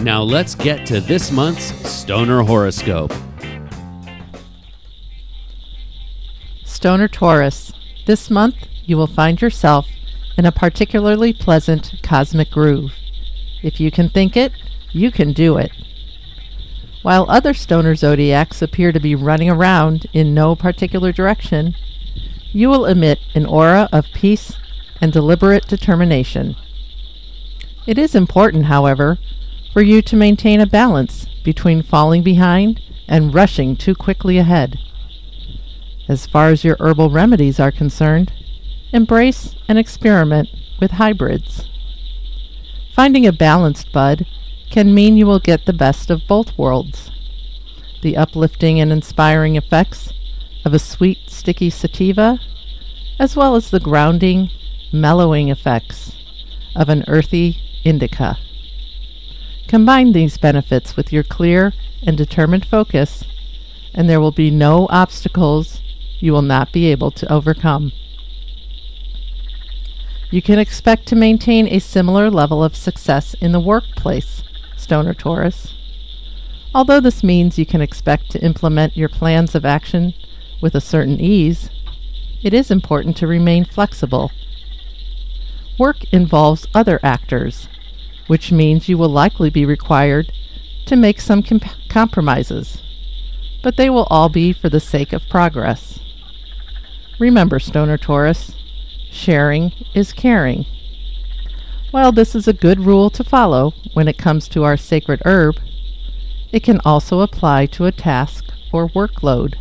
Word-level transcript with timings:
Now 0.00 0.22
let's 0.22 0.54
get 0.54 0.86
to 0.86 1.00
this 1.00 1.30
month's 1.30 1.72
Stoner 1.88 2.42
Horoscope. 2.42 3.12
Stoner 6.64 7.08
Taurus. 7.08 7.72
This 8.04 8.28
month, 8.28 8.56
you 8.84 8.96
will 8.96 9.06
find 9.06 9.40
yourself 9.40 9.86
in 10.36 10.44
a 10.44 10.52
particularly 10.52 11.32
pleasant 11.32 11.94
cosmic 12.02 12.50
groove. 12.50 12.92
If 13.62 13.80
you 13.80 13.90
can 13.90 14.10
think 14.10 14.36
it, 14.36 14.52
you 14.90 15.10
can 15.10 15.32
do 15.32 15.56
it. 15.56 15.70
While 17.02 17.26
other 17.28 17.54
stoner 17.54 17.94
zodiacs 17.94 18.60
appear 18.60 18.90
to 18.92 19.00
be 19.00 19.14
running 19.14 19.48
around 19.48 20.06
in 20.12 20.34
no 20.34 20.56
particular 20.56 21.12
direction, 21.12 21.74
you 22.52 22.68
will 22.68 22.84
emit 22.84 23.20
an 23.34 23.46
aura 23.46 23.88
of 23.92 24.06
peace 24.12 24.54
and 25.00 25.12
deliberate 25.12 25.66
determination. 25.66 26.56
It 27.86 27.96
is 27.96 28.14
important, 28.14 28.66
however, 28.66 29.18
for 29.74 29.82
you 29.82 30.00
to 30.00 30.14
maintain 30.14 30.60
a 30.60 30.66
balance 30.66 31.26
between 31.42 31.82
falling 31.82 32.22
behind 32.22 32.80
and 33.08 33.34
rushing 33.34 33.76
too 33.76 33.92
quickly 33.92 34.38
ahead. 34.38 34.78
As 36.08 36.28
far 36.28 36.50
as 36.50 36.62
your 36.62 36.76
herbal 36.78 37.10
remedies 37.10 37.58
are 37.58 37.72
concerned, 37.72 38.32
embrace 38.92 39.56
and 39.68 39.76
experiment 39.76 40.48
with 40.80 40.92
hybrids. 40.92 41.68
Finding 42.94 43.26
a 43.26 43.32
balanced 43.32 43.90
bud 43.90 44.24
can 44.70 44.94
mean 44.94 45.16
you 45.16 45.26
will 45.26 45.40
get 45.40 45.66
the 45.66 45.72
best 45.72 46.08
of 46.08 46.28
both 46.28 46.56
worlds. 46.56 47.10
The 48.00 48.16
uplifting 48.16 48.78
and 48.78 48.92
inspiring 48.92 49.56
effects 49.56 50.12
of 50.64 50.72
a 50.72 50.78
sweet, 50.78 51.18
sticky 51.26 51.70
sativa, 51.70 52.38
as 53.18 53.34
well 53.34 53.56
as 53.56 53.70
the 53.70 53.80
grounding, 53.80 54.50
mellowing 54.92 55.48
effects 55.48 56.12
of 56.76 56.88
an 56.88 57.04
earthy 57.08 57.58
indica. 57.82 58.38
Combine 59.68 60.12
these 60.12 60.36
benefits 60.36 60.96
with 60.96 61.12
your 61.12 61.22
clear 61.22 61.72
and 62.02 62.16
determined 62.16 62.66
focus, 62.66 63.24
and 63.94 64.08
there 64.08 64.20
will 64.20 64.32
be 64.32 64.50
no 64.50 64.86
obstacles 64.90 65.80
you 66.20 66.32
will 66.32 66.42
not 66.42 66.72
be 66.72 66.86
able 66.86 67.10
to 67.10 67.32
overcome. 67.32 67.92
You 70.30 70.42
can 70.42 70.58
expect 70.58 71.06
to 71.08 71.16
maintain 71.16 71.68
a 71.68 71.78
similar 71.78 72.30
level 72.30 72.62
of 72.62 72.76
success 72.76 73.34
in 73.34 73.52
the 73.52 73.60
workplace, 73.60 74.42
Stoner 74.76 75.14
Taurus. 75.14 75.74
Although 76.74 77.00
this 77.00 77.22
means 77.22 77.58
you 77.58 77.66
can 77.66 77.80
expect 77.80 78.30
to 78.32 78.44
implement 78.44 78.96
your 78.96 79.08
plans 79.08 79.54
of 79.54 79.64
action 79.64 80.12
with 80.60 80.74
a 80.74 80.80
certain 80.80 81.20
ease, 81.20 81.70
it 82.42 82.52
is 82.52 82.70
important 82.70 83.16
to 83.18 83.26
remain 83.26 83.64
flexible. 83.64 84.32
Work 85.78 86.04
involves 86.12 86.66
other 86.74 86.98
actors, 87.02 87.68
which 88.26 88.52
means 88.52 88.88
you 88.88 88.96
will 88.96 89.08
likely 89.08 89.50
be 89.50 89.64
required 89.64 90.32
to 90.86 90.96
make 90.96 91.20
some 91.20 91.42
comp- 91.42 91.64
compromises, 91.88 92.82
but 93.62 93.76
they 93.76 93.90
will 93.90 94.04
all 94.04 94.28
be 94.28 94.52
for 94.52 94.68
the 94.68 94.80
sake 94.80 95.12
of 95.12 95.28
progress. 95.28 95.98
Remember, 97.18 97.58
Stoner 97.58 97.98
Taurus, 97.98 98.52
sharing 99.10 99.72
is 99.94 100.12
caring. 100.12 100.66
While 101.90 102.12
this 102.12 102.34
is 102.34 102.48
a 102.48 102.52
good 102.52 102.80
rule 102.80 103.08
to 103.10 103.22
follow 103.22 103.72
when 103.92 104.08
it 104.08 104.18
comes 104.18 104.48
to 104.48 104.64
our 104.64 104.76
sacred 104.76 105.22
herb, 105.24 105.56
it 106.50 106.62
can 106.62 106.80
also 106.84 107.20
apply 107.20 107.66
to 107.66 107.86
a 107.86 107.92
task 107.92 108.46
or 108.72 108.88
workload. 108.88 109.54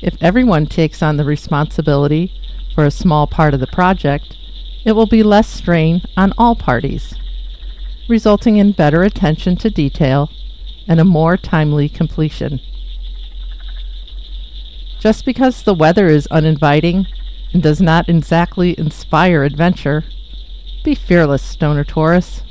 If 0.00 0.16
everyone 0.22 0.66
takes 0.66 1.02
on 1.02 1.16
the 1.16 1.24
responsibility 1.24 2.32
for 2.74 2.84
a 2.84 2.90
small 2.90 3.26
part 3.26 3.54
of 3.54 3.60
the 3.60 3.66
project, 3.66 4.36
it 4.84 4.92
will 4.92 5.06
be 5.06 5.22
less 5.22 5.48
strain 5.48 6.02
on 6.16 6.32
all 6.38 6.54
parties 6.54 7.14
resulting 8.10 8.56
in 8.56 8.72
better 8.72 9.02
attention 9.02 9.56
to 9.56 9.70
detail 9.70 10.30
and 10.88 10.98
a 10.98 11.04
more 11.04 11.36
timely 11.36 11.88
completion. 11.88 12.60
Just 14.98 15.24
because 15.24 15.62
the 15.62 15.72
weather 15.72 16.08
is 16.08 16.26
uninviting 16.26 17.06
and 17.54 17.62
does 17.62 17.80
not 17.80 18.08
exactly 18.08 18.78
inspire 18.78 19.44
adventure, 19.44 20.04
be 20.82 20.94
fearless, 20.94 21.42
Stoner 21.42 21.84
Taurus. 21.84 22.42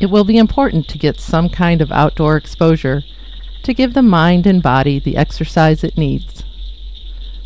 It 0.00 0.06
will 0.06 0.24
be 0.24 0.38
important 0.38 0.86
to 0.88 0.98
get 0.98 1.20
some 1.20 1.48
kind 1.48 1.82
of 1.82 1.90
outdoor 1.90 2.36
exposure 2.36 3.02
to 3.64 3.74
give 3.74 3.92
the 3.92 4.02
mind 4.02 4.46
and 4.46 4.62
body 4.62 5.00
the 5.00 5.16
exercise 5.16 5.82
it 5.82 5.98
needs. 5.98 6.44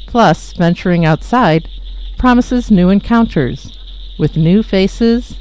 Plus, 0.07 0.53
venturing 0.53 1.07
outside 1.07 1.69
promises 2.19 2.71
new 2.71 2.91
encounters 2.91 3.79
with 4.19 4.37
new 4.37 4.63
faces 4.63 5.39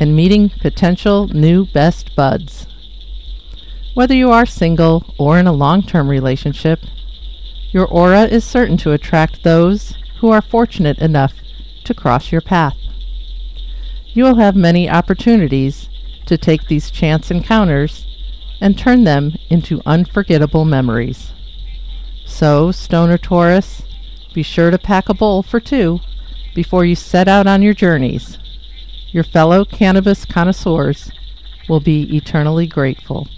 and 0.00 0.16
meeting 0.16 0.48
potential 0.48 1.28
new 1.28 1.66
best 1.66 2.16
buds. 2.16 2.66
Whether 3.92 4.14
you 4.14 4.30
are 4.30 4.46
single 4.46 5.14
or 5.18 5.38
in 5.38 5.46
a 5.46 5.52
long 5.52 5.82
term 5.82 6.08
relationship, 6.08 6.80
your 7.70 7.86
aura 7.86 8.22
is 8.22 8.42
certain 8.42 8.78
to 8.78 8.92
attract 8.92 9.44
those 9.44 9.94
who 10.20 10.30
are 10.30 10.40
fortunate 10.40 10.98
enough 10.98 11.34
to 11.84 11.94
cross 11.94 12.32
your 12.32 12.40
path. 12.40 12.76
You 14.08 14.24
will 14.24 14.36
have 14.36 14.56
many 14.56 14.88
opportunities 14.88 15.88
to 16.26 16.38
take 16.38 16.66
these 16.66 16.90
chance 16.90 17.30
encounters 17.30 18.06
and 18.60 18.78
turn 18.78 19.04
them 19.04 19.34
into 19.50 19.82
unforgettable 19.84 20.64
memories. 20.64 21.32
So, 22.24 22.72
Stoner 22.72 23.18
Taurus, 23.18 23.82
be 24.32 24.42
sure 24.42 24.70
to 24.70 24.78
pack 24.78 25.08
a 25.08 25.14
bowl 25.14 25.42
for 25.42 25.60
two 25.60 26.00
before 26.54 26.84
you 26.84 26.94
set 26.94 27.28
out 27.28 27.46
on 27.46 27.62
your 27.62 27.74
journeys 27.74 28.38
your 29.12 29.24
fellow 29.24 29.64
cannabis 29.64 30.24
connoisseurs 30.24 31.10
will 31.68 31.80
be 31.80 32.16
eternally 32.16 32.66
grateful. 32.66 33.28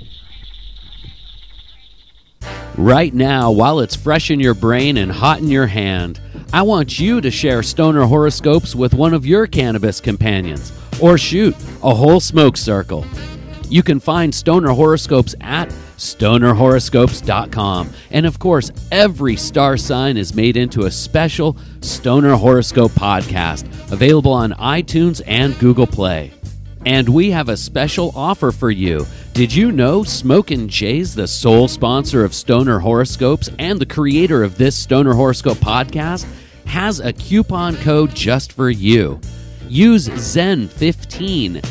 Right 2.77 3.12
now, 3.12 3.50
while 3.50 3.81
it's 3.81 3.94
fresh 3.94 4.31
in 4.31 4.41
your 4.41 4.55
brain 4.55 4.97
and 4.97 5.12
hot 5.12 5.41
in 5.41 5.49
your 5.49 5.66
hand, 5.66 6.21
I 6.53 6.62
want 6.62 6.99
you 6.99 7.21
to 7.21 7.31
share 7.31 7.62
stoner 7.62 8.05
horoscopes 8.05 8.75
with 8.75 8.94
one 8.94 9.15
of 9.15 9.27
your 9.27 9.47
cannabis 9.47 10.00
companions, 10.00 10.72
or 11.00 11.19
shoot, 11.19 11.55
a 11.83 11.94
whole 11.94 12.21
smoke 12.21 12.56
circle. 12.56 13.04
You 13.69 13.83
can 13.83 14.00
find 14.00 14.34
stoner 14.34 14.71
horoscopes 14.71 15.34
at 15.41 15.72
stonerhoroscopes.com. 16.02 17.90
And 18.10 18.26
of 18.26 18.38
course, 18.38 18.70
every 18.90 19.36
star 19.36 19.76
sign 19.76 20.16
is 20.16 20.34
made 20.34 20.56
into 20.56 20.82
a 20.82 20.90
special 20.90 21.56
Stoner 21.80 22.34
Horoscope 22.34 22.92
podcast 22.92 23.64
available 23.92 24.32
on 24.32 24.52
iTunes 24.52 25.22
and 25.26 25.58
Google 25.58 25.86
Play. 25.86 26.32
And 26.84 27.08
we 27.08 27.30
have 27.30 27.48
a 27.48 27.56
special 27.56 28.12
offer 28.16 28.50
for 28.50 28.70
you. 28.70 29.06
Did 29.32 29.54
you 29.54 29.70
know 29.70 30.02
Smokin' 30.02 30.68
Jay's 30.68 31.14
the 31.14 31.28
sole 31.28 31.68
sponsor 31.68 32.24
of 32.24 32.34
Stoner 32.34 32.80
Horoscopes 32.80 33.48
and 33.58 33.80
the 33.80 33.86
creator 33.86 34.42
of 34.42 34.58
this 34.58 34.76
Stoner 34.76 35.14
Horoscope 35.14 35.58
podcast 35.58 36.26
has 36.66 37.00
a 37.00 37.12
coupon 37.12 37.76
code 37.76 38.14
just 38.14 38.52
for 38.52 38.70
you. 38.70 39.20
Use 39.68 40.08
Zen15 40.08 41.56
at 41.56 41.64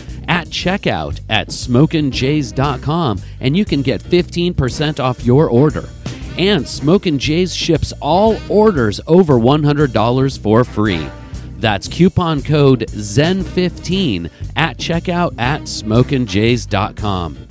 checkout 0.52 1.20
at 1.30 1.48
smokinjays.com 1.48 3.22
and 3.40 3.58
you 3.58 3.66
can 3.66 3.82
get 3.82 4.02
15% 4.02 5.00
off 5.00 5.26
your 5.26 5.50
order. 5.50 5.90
And 6.38 6.68
Smokin' 6.68 7.20
Jays 7.20 7.56
ships 7.56 7.94
all 8.00 8.38
orders 8.50 9.02
over 9.08 9.34
$100 9.34 10.40
for 10.40 10.64
free. 10.64 11.08
That's 11.58 11.88
coupon 11.88 12.42
code 12.42 12.88
ZEN15 12.90 14.30
at 14.56 14.78
checkout 14.78 15.40
at 15.40 15.62
smokinjays.com. 15.62 17.51